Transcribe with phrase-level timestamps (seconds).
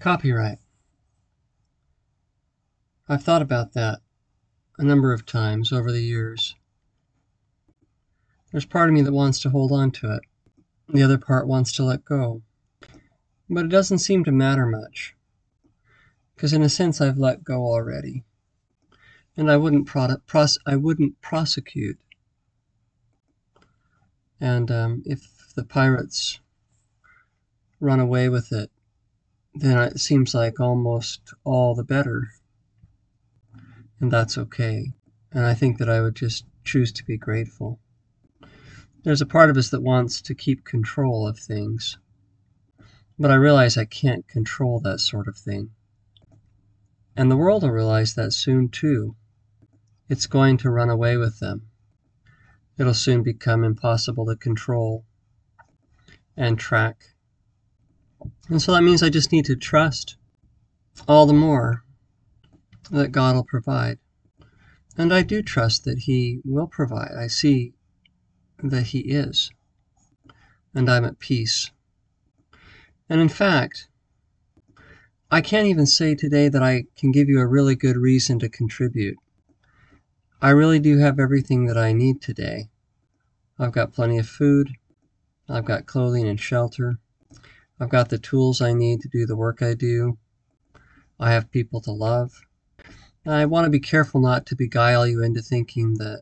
[0.00, 0.58] Copyright.
[3.06, 4.00] I've thought about that
[4.78, 6.56] a number of times over the years.
[8.50, 10.22] There's part of me that wants to hold on to it.
[10.88, 12.40] The other part wants to let go.
[13.50, 15.14] But it doesn't seem to matter much.
[16.34, 18.24] Because in a sense I've let go already.
[19.36, 21.98] And I wouldn't pros- I wouldn't prosecute.
[24.40, 26.40] And um, if the pirates
[27.80, 28.70] run away with it,
[29.60, 32.28] then it seems like almost all the better.
[34.00, 34.92] And that's okay.
[35.32, 37.78] And I think that I would just choose to be grateful.
[39.04, 41.98] There's a part of us that wants to keep control of things.
[43.18, 45.70] But I realize I can't control that sort of thing.
[47.14, 49.14] And the world will realize that soon too.
[50.08, 51.68] It's going to run away with them.
[52.78, 55.04] It'll soon become impossible to control
[56.34, 57.04] and track
[58.48, 60.16] and so that means I just need to trust
[61.06, 61.84] all the more
[62.90, 63.98] that God will provide.
[64.96, 67.12] And I do trust that He will provide.
[67.16, 67.74] I see
[68.62, 69.50] that He is.
[70.74, 71.70] And I'm at peace.
[73.08, 73.88] And in fact,
[75.30, 78.48] I can't even say today that I can give you a really good reason to
[78.48, 79.16] contribute.
[80.42, 82.68] I really do have everything that I need today.
[83.58, 84.70] I've got plenty of food.
[85.48, 86.98] I've got clothing and shelter.
[87.82, 90.18] I've got the tools I need to do the work I do.
[91.18, 92.42] I have people to love.
[93.26, 96.20] I want to be careful not to beguile you into thinking that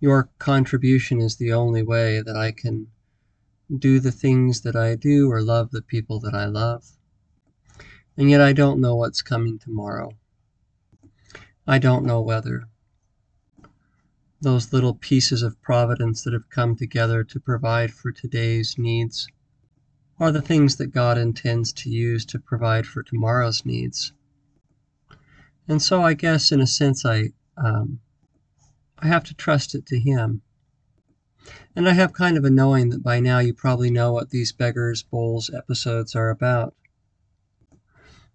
[0.00, 2.86] your contribution is the only way that I can
[3.78, 6.92] do the things that I do or love the people that I love.
[8.16, 10.12] And yet I don't know what's coming tomorrow.
[11.66, 12.68] I don't know whether
[14.40, 19.28] those little pieces of providence that have come together to provide for today's needs
[20.20, 24.12] are the things that God intends to use to provide for tomorrow's needs.
[25.68, 28.00] And so I guess in a sense I um,
[28.98, 30.42] I have to trust it to Him.
[31.76, 34.52] And I have kind of a knowing that by now you probably know what these
[34.52, 36.74] Beggars Bowls episodes are about.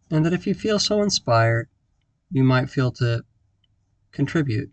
[0.09, 1.69] And that if you feel so inspired,
[2.31, 3.23] you might feel to
[4.11, 4.71] contribute.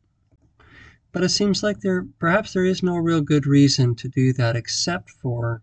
[1.13, 4.55] But it seems like there perhaps there is no real good reason to do that
[4.55, 5.63] except for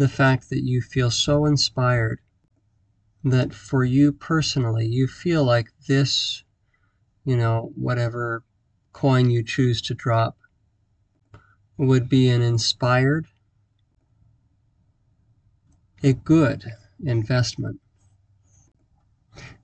[0.00, 2.20] the fact that you feel so inspired
[3.22, 6.42] that for you personally, you feel like this,
[7.26, 8.42] you know, whatever
[8.94, 10.38] coin you choose to drop
[11.76, 13.26] would be an inspired,
[16.02, 16.64] a good
[17.04, 17.78] investment.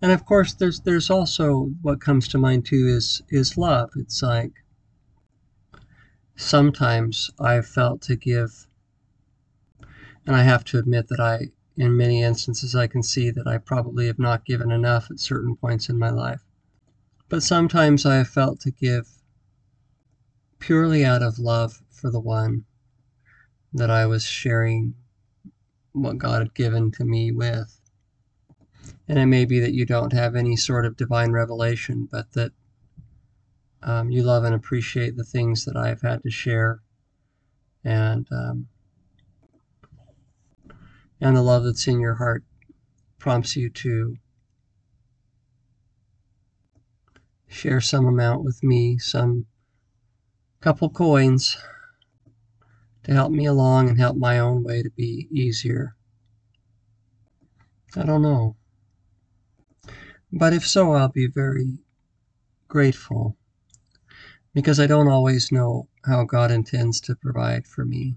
[0.02, 3.88] And of course, there's there's also what comes to mind too is is love.
[3.96, 4.52] It's like
[6.36, 8.65] sometimes I've felt to give
[10.26, 13.58] and I have to admit that I, in many instances, I can see that I
[13.58, 16.42] probably have not given enough at certain points in my life.
[17.28, 19.08] But sometimes I have felt to give
[20.58, 22.64] purely out of love for the one
[23.72, 24.94] that I was sharing
[25.92, 27.80] what God had given to me with.
[29.08, 32.52] And it may be that you don't have any sort of divine revelation, but that
[33.82, 36.80] um, you love and appreciate the things that I've had to share.
[37.84, 38.66] And um,
[41.20, 42.44] and the love that's in your heart
[43.18, 44.16] prompts you to
[47.48, 49.46] share some amount with me, some
[50.60, 51.56] couple coins
[53.04, 55.94] to help me along and help my own way to be easier.
[57.96, 58.56] I don't know.
[60.32, 61.78] But if so, I'll be very
[62.68, 63.36] grateful
[64.52, 68.16] because I don't always know how God intends to provide for me.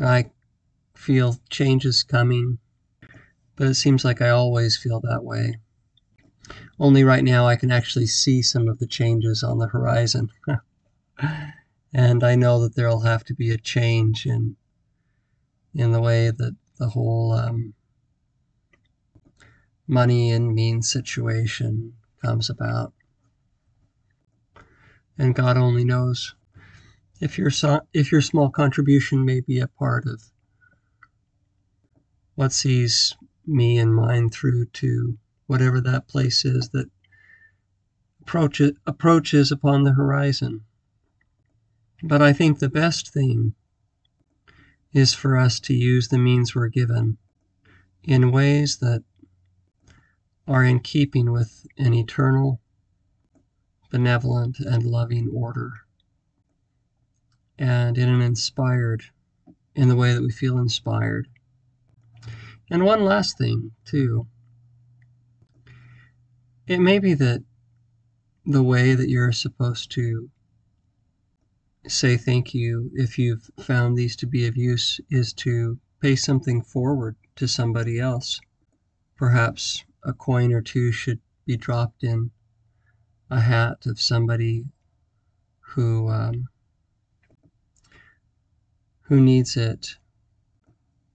[0.00, 0.30] I
[0.96, 2.58] feel changes coming,
[3.54, 5.58] but it seems like I always feel that way.
[6.78, 10.30] Only right now I can actually see some of the changes on the horizon.
[11.92, 14.56] and I know that there'll have to be a change in
[15.74, 17.74] in the way that the whole um,
[19.86, 21.92] money and means situation
[22.22, 22.92] comes about.
[25.18, 26.34] And God only knows
[27.20, 30.30] if your so, if your small contribution may be a part of
[32.36, 33.16] what sees
[33.46, 36.88] me and mine through to whatever that place is that
[38.20, 40.60] approaches, approaches upon the horizon.
[42.02, 43.54] But I think the best thing
[44.92, 47.16] is for us to use the means we're given
[48.04, 49.02] in ways that
[50.46, 52.60] are in keeping with an eternal,
[53.90, 55.72] benevolent, and loving order,
[57.58, 59.04] and in an inspired,
[59.74, 61.28] in the way that we feel inspired
[62.70, 64.26] And one last thing, too.
[66.66, 67.44] It may be that
[68.44, 70.30] the way that you're supposed to
[71.86, 76.62] say thank you if you've found these to be of use is to pay something
[76.62, 78.40] forward to somebody else.
[79.16, 82.30] Perhaps a coin or two should be dropped in
[83.30, 84.64] a hat of somebody
[85.60, 86.48] who um,
[89.02, 89.96] who needs it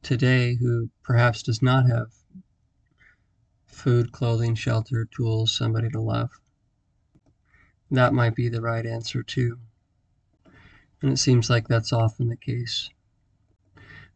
[0.01, 2.07] today, who perhaps does not have
[3.65, 6.29] food, clothing, shelter, tools, somebody to love.
[7.89, 9.57] That might be the right answer too.
[11.01, 12.89] And it seems like that's often the case.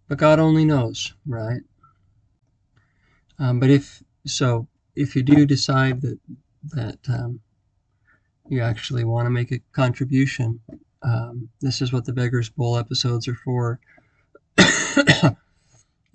[0.07, 1.61] But God only knows, right?
[3.39, 6.19] Um, but if so, if you do decide that
[6.71, 7.39] that um,
[8.47, 10.59] you actually want to make a contribution,
[11.01, 13.79] um, this is what the Beggars Bowl episodes are for.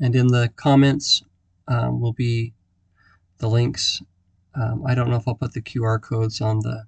[0.01, 1.23] And in the comments
[1.69, 2.53] um, will be
[3.39, 4.03] the links.
[4.55, 6.85] Um, I don't know if I'll put the QR codes on the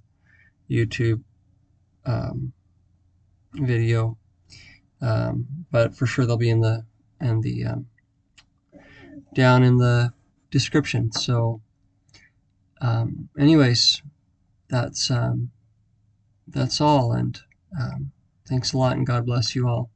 [0.71, 1.23] YouTube
[2.05, 2.53] um,
[3.55, 4.17] video,
[5.01, 6.85] um, but for sure they'll be in the
[7.21, 7.87] and the um,
[9.35, 10.13] down in the
[10.51, 11.13] description.
[11.13, 11.61] So,
[12.81, 14.03] um, anyways,
[14.69, 15.11] that's
[16.49, 17.41] that's all, and
[18.49, 19.92] thanks a lot, and God bless you all.